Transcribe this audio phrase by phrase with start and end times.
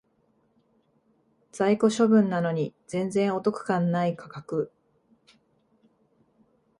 [1.51, 4.71] 在庫処分なのに全然お得感ない価格